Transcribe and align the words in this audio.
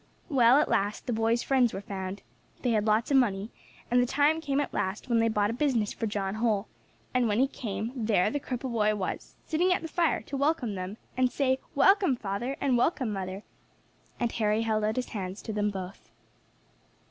Well, 0.29 0.57
at 0.57 0.67
last 0.67 1.05
the 1.05 1.13
boy's 1.13 1.43
friends 1.43 1.73
were 1.73 1.81
found. 1.81 2.23
They 2.63 2.71
had 2.71 2.87
lots 2.87 3.11
of 3.11 3.17
money, 3.17 3.51
and 3.91 4.01
the 4.01 4.07
time 4.07 4.41
came 4.41 4.59
at 4.59 4.73
last 4.73 5.07
when 5.09 5.19
they 5.19 5.27
bought 5.27 5.51
a 5.51 5.53
business 5.53 5.93
for 5.93 6.07
John 6.07 6.33
Holl; 6.33 6.67
and 7.13 7.27
when 7.27 7.37
he 7.37 7.45
came, 7.47 7.91
there 7.95 8.31
the 8.31 8.39
cripple 8.39 8.71
boy 8.71 8.95
was, 8.95 9.35
sitting 9.45 9.71
at 9.71 9.83
the 9.83 9.87
fire, 9.87 10.21
to 10.21 10.35
welcome 10.35 10.73
them, 10.73 10.97
and 11.15 11.31
say, 11.31 11.59
'Welcome, 11.75 12.15
father! 12.15 12.57
and 12.59 12.79
welcome, 12.79 13.13
mother!'" 13.13 13.43
and 14.19 14.31
Harry 14.31 14.63
held 14.63 14.83
out 14.83 14.95
his 14.95 15.09
hands 15.09 15.39
to 15.43 15.53
them 15.53 15.69
both. 15.69 16.09